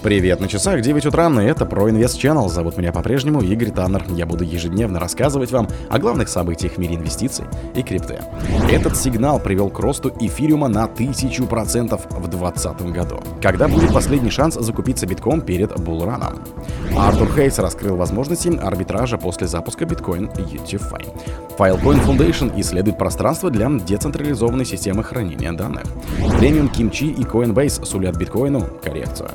[0.00, 2.48] Привет, на часах 9 утра, и это про Инвест Channel.
[2.48, 4.04] Зовут меня по-прежнему Игорь Таннер.
[4.10, 8.20] Я буду ежедневно рассказывать вам о главных событиях в мире инвестиций и крипты.
[8.70, 13.20] Этот сигнал привел к росту эфириума на 1000% в 2020 году.
[13.42, 16.44] Когда будет последний шанс закупиться битком перед булраном?
[16.96, 21.08] Артур Хейс раскрыл возможности арбитража после запуска биткоин UTFI.
[21.58, 25.82] Filecoin Foundation исследует пространство для децентрализованной системы хранения данных.
[26.38, 29.30] Премиум Kimchi и Coinbase сулят биткоину коррекцию.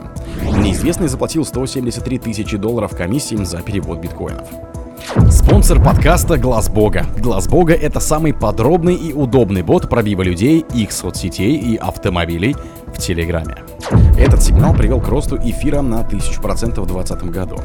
[0.63, 4.47] Неизвестный заплатил 173 тысячи долларов комиссии за перевод биткоинов.
[5.29, 7.05] Спонсор подкаста Глаз Бога.
[7.17, 12.55] Глаз Бога это самый подробный и удобный бот пробива людей, их соцсетей и автомобилей
[12.87, 13.57] в Телеграме.
[14.17, 17.57] Этот сигнал привел к росту эфира на 1000% в 2020 году.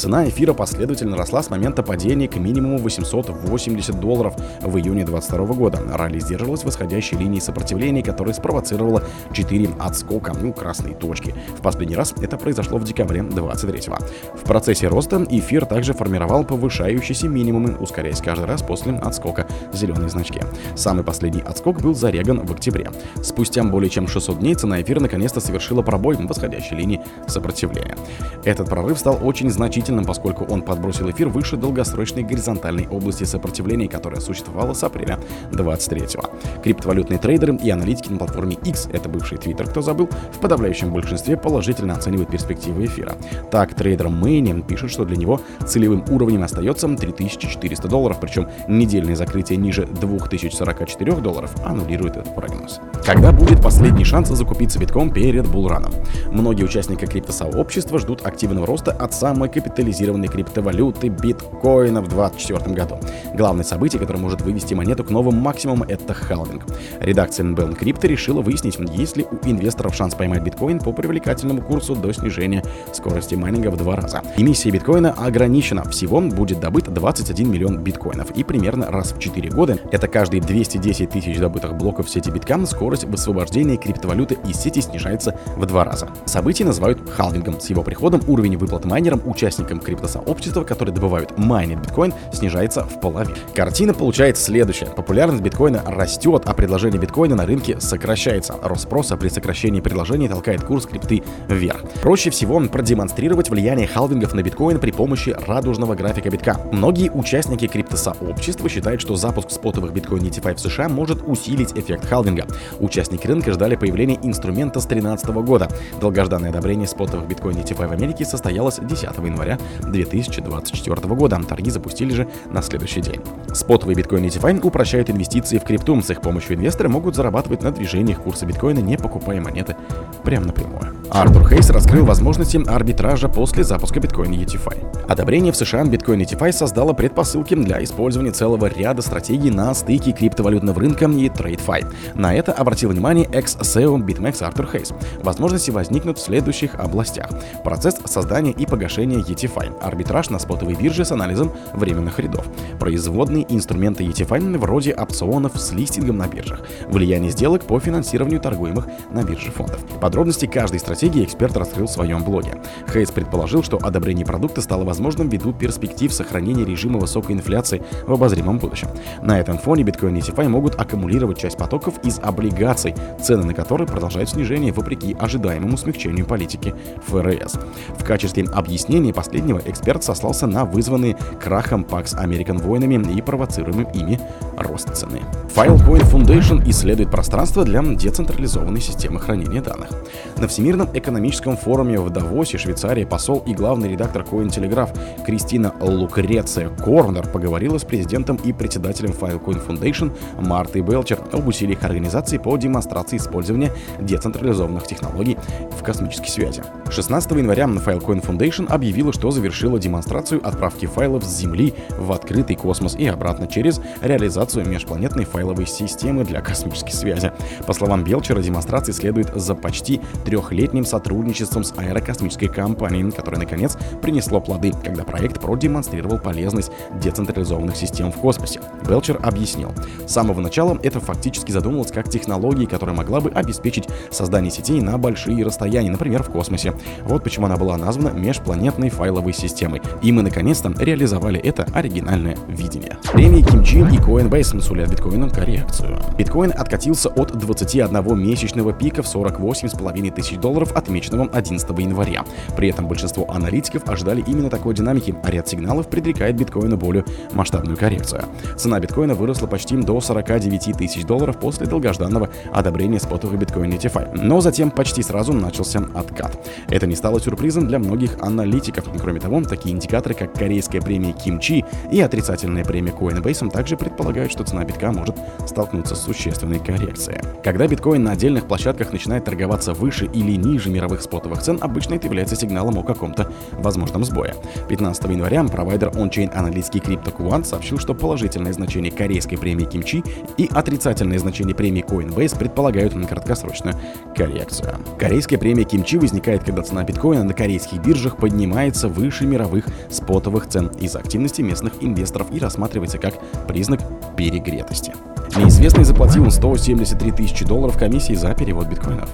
[0.00, 5.82] Цена эфира последовательно росла с момента падения к минимуму 880 долларов в июне 2022 года.
[5.92, 9.02] Ралли сдерживалась восходящей линии сопротивления, которая спровоцировала
[9.34, 11.34] 4 отскока, ну, красные точки.
[11.54, 13.92] В последний раз это произошло в декабре 23
[14.36, 20.40] В процессе роста эфир также формировал повышающиеся минимумы, ускоряясь каждый раз после отскока зеленой значки.
[20.76, 22.90] Самый последний отскок был зареган в октябре.
[23.22, 27.98] Спустя более чем 600 дней цена эфира наконец-то совершила пробой восходящей линии сопротивления.
[28.46, 33.88] Этот прорыв стал очень значительным значительным, поскольку он подбросил эфир выше долгосрочной горизонтальной области сопротивления,
[33.88, 35.18] которая существовала с апреля
[35.52, 36.30] 23-го.
[36.62, 41.36] Криптовалютные трейдеры и аналитики на платформе X, это бывший Twitter, кто забыл, в подавляющем большинстве
[41.36, 43.14] положительно оценивают перспективы эфира.
[43.50, 49.58] Так, трейдер Мэйни пишет, что для него целевым уровнем остается 3400 долларов, причем недельное закрытие
[49.58, 52.80] ниже 2044 долларов аннулирует этот прогноз.
[53.04, 55.92] Когда будет последний шанс закупиться битком перед булраном?
[56.30, 62.98] Многие участники криптосообщества ждут активного роста от самой капитализации капитализированной криптовалюты биткоина в 2024 году.
[63.34, 66.64] Главное событие, которое может вывести монету к новым максимумам, это халвинг.
[67.00, 71.94] Редакция NBL Crypto решила выяснить, есть ли у инвесторов шанс поймать биткоин по привлекательному курсу
[71.96, 74.22] до снижения скорости майнинга в два раза.
[74.36, 75.84] Эмиссия биткоина ограничена.
[75.84, 78.30] Всего будет добыто 21 миллион биткоинов.
[78.32, 83.04] И примерно раз в 4 года, это каждые 210 тысяч добытых блоков сети биткам, скорость
[83.04, 86.10] высвобождения криптовалюты из сети снижается в два раза.
[86.26, 87.60] Событие называют халвингом.
[87.60, 93.00] С его приходом уровень выплат майнерам участникам участникам криптосообщества, которые добывают майнит биткоин, снижается в
[93.00, 93.36] половину.
[93.54, 94.86] Картина получается следующая.
[94.86, 98.54] Популярность биткоина растет, а предложение биткоина на рынке сокращается.
[98.62, 101.82] Рост спроса при сокращении предложений толкает курс крипты вверх.
[102.02, 106.60] Проще всего продемонстрировать влияние халвингов на биткоин при помощи радужного графика битка.
[106.72, 112.46] Многие участники криптосообщества считают, что запуск спотовых биткоин ETF в США может усилить эффект халвинга.
[112.78, 115.68] Участники рынка ждали появления инструмента с 2013 года.
[116.00, 119.49] Долгожданное одобрение спотовых биткоин ETF в Америке состоялось 10 января
[119.80, 121.40] 2024 года.
[121.48, 123.20] Торги запустили же на следующий день.
[123.52, 126.00] Спотовый биткоин ETF упрощают инвестиции в крипту.
[126.00, 129.76] С их помощью инвесторы могут зарабатывать на движениях курса биткоина, не покупая монеты
[130.22, 130.96] прямо напрямую.
[131.10, 135.08] Артур Хейс раскрыл возможности арбитража после запуска биткоина ETFI.
[135.08, 140.78] Одобрение в США биткоин ETFI создало предпосылки для использования целого ряда стратегий на стыке криптовалютного
[140.78, 141.92] рынка и TradeFi.
[142.14, 144.92] На это обратил внимание экс-SEO BitMEX Артур Хейс.
[145.22, 147.28] Возможности возникнут в следующих областях.
[147.64, 152.46] Процесс создания и погашения ETFI, арбитраж на спотовой бирже с анализом временных рядов,
[152.78, 159.22] производные инструменты ETFI вроде опционов с листингом на биржах, влияние сделок по финансированию торгуемых на
[159.22, 159.84] бирже фондов.
[160.00, 162.60] Подробности каждой стратегии эксперт раскрыл в своем блоге.
[162.92, 168.58] Хейс предположил, что одобрение продукта стало возможным ввиду перспектив сохранения режима высокой инфляции в обозримом
[168.58, 168.88] будущем.
[169.22, 173.86] На этом фоне биткоин и DeFi могут аккумулировать часть потоков из облигаций, цены на которые
[173.86, 176.74] продолжают снижение вопреки ожидаемому смягчению политики
[177.06, 177.58] ФРС.
[177.98, 184.18] В качестве объяснения последнего эксперт сослался на вызванные крахом Pax American войнами и провоцируемым ими
[184.60, 185.22] рост цены.
[185.54, 189.90] Filecoin Foundation исследует пространство для децентрализованной системы хранения данных.
[190.38, 197.26] На Всемирном экономическом форуме в Давосе, Швейцарии, посол и главный редактор Cointelegraph Кристина Лукреция Корнер
[197.26, 203.72] поговорила с президентом и председателем Filecoin Foundation Мартой Белчер об усилиях организации по демонстрации использования
[204.00, 205.36] децентрализованных технологий
[205.78, 206.62] в космической связи.
[206.90, 212.94] 16 января Filecoin Foundation объявила, что завершила демонстрацию отправки файлов с Земли в открытый космос
[212.94, 217.32] и обратно через реализацию межпланетной файловой системы для космической связи.
[217.66, 224.40] По словам Белчера, демонстрации следует за почти трехлетним сотрудничеством с аэрокосмической компанией, которое наконец принесло
[224.40, 226.70] плоды, когда проект продемонстрировал полезность
[227.00, 228.60] децентрализованных систем в космосе.
[228.88, 229.72] Белчер объяснил,
[230.06, 234.98] с самого начала это фактически задумывалось как технология, которая могла бы обеспечить создание сетей на
[234.98, 236.74] большие расстояния, например, в космосе.
[237.04, 239.80] Вот почему она была названа межпланетной файловой системой.
[240.02, 242.96] И мы наконец-то реализовали это оригинальное видение.
[243.12, 245.98] Премии Kimchi и Coinbase Coinbase сулят биткоину коррекцию.
[246.16, 252.24] Биткоин откатился от 21-месячного пика в 48,5 тысяч долларов, отмеченного 11 января.
[252.56, 257.76] При этом большинство аналитиков ожидали именно такой динамики, а ряд сигналов предрекает биткоину более масштабную
[257.76, 258.24] коррекцию.
[258.56, 264.40] Цена биткоина выросла почти до 49 тысяч долларов после долгожданного одобрения спотового биткоина TFI, но
[264.40, 266.38] затем почти сразу начался откат.
[266.68, 268.84] Это не стало сюрпризом для многих аналитиков.
[269.00, 274.44] Кроме того, такие индикаторы, как корейская премия Кимчи и отрицательная премия Coinbase также предполагают, что
[274.44, 275.16] цена битка может
[275.46, 277.20] столкнуться с существенной коррекцией.
[277.42, 282.06] Когда биткоин на отдельных площадках начинает торговаться выше или ниже мировых спотовых цен, обычно это
[282.06, 284.34] является сигналом о каком-то возможном сбое.
[284.68, 290.02] 15 января провайдер ончейн аналитики CryptoQuant сообщил, что положительное значение корейской премии Кимчи
[290.36, 293.74] и отрицательное значение премии Coinbase предполагают краткосрочную
[294.16, 294.76] коррекцию.
[294.98, 300.68] Корейская премия Кимчи возникает, когда цена биткоина на корейских биржах поднимается выше мировых спотовых цен
[300.80, 303.14] из-за активности местных инвесторов и рассматривается как
[303.48, 303.80] признак
[304.20, 304.92] перегретости.
[305.34, 309.08] Неизвестный заплатил 173 тысячи долларов комиссии за перевод биткоинов.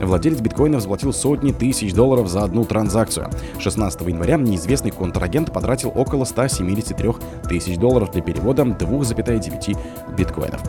[0.00, 3.28] Владелец биткоинов заплатил сотни тысяч долларов за одну транзакцию.
[3.58, 7.10] 16 января неизвестный контрагент потратил около 173
[7.50, 9.76] тысяч долларов для перевода 2,9
[10.16, 10.62] биткоинов.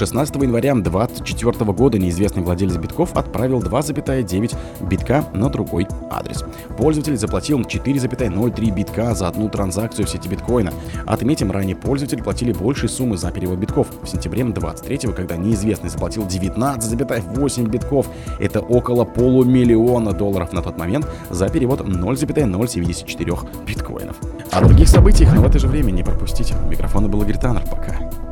[0.00, 4.56] 16 января 2024 года неизвестный владелец битков отправил 2,9
[4.88, 6.42] битка на другой адрес.
[6.78, 10.72] Пользователь заплатил 4,03 битка за одну транзакцию в сети биткоина.
[11.04, 13.88] Отметим, ранее пользователи платили большей суммы за перевод битков.
[14.02, 18.06] В сентябре 23 когда неизвестный заплатил 19,8 битков,
[18.38, 23.34] это около полумиллиона долларов на тот момент за перевод 0,074
[23.66, 24.16] биткоинов.
[24.50, 26.54] О других событиях, в это же время не пропустите.
[26.54, 27.64] У был Игорь Таннер.
[27.68, 28.29] Пока.